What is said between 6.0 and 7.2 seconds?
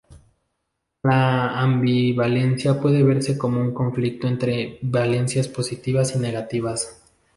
y negativas.